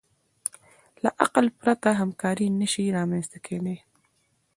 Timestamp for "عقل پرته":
1.23-1.89